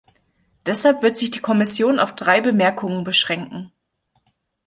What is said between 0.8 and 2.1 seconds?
wird sich die Kommission